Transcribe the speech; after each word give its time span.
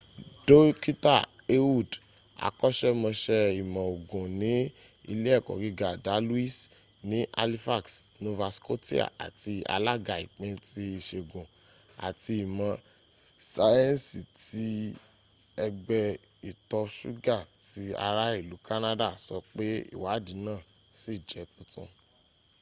dókítà 0.49 1.15
ehud 1.55 1.89
akọ́ṣẹmọṣẹ́ 2.47 3.43
ìmọ̀ 3.61 3.83
ogun 3.93 4.27
ní 4.41 4.53
ilé 5.11 5.29
ẹ̀kọ́ 5.37 5.55
gíga 5.63 5.89
dalhousie 6.05 6.69
ní 7.09 7.19
halifax 7.37 7.85
nova 8.23 8.47
scotia 8.57 9.05
àti 9.25 9.53
alága 9.75 10.15
ìpín 10.25 10.53
ti 10.67 10.81
ìṣègùn 10.99 11.47
àti 12.07 12.31
ìmọ̀ 12.45 12.73
síẹ̀nsì 13.51 14.19
ti 14.45 14.65
ẹgbé 15.65 15.99
ìtọ 16.49 16.79
ṣúggà 16.97 17.37
ti 17.67 17.83
ará 18.07 18.23
ìlú 18.39 18.55
canada 18.67 19.07
sọ 19.25 19.35
pé 19.55 19.65
ìwádìí 19.95 20.35
náà 20.45 20.59
ṣì 20.99 21.13
jẹ́ 21.29 21.45
tuntun 21.51 21.89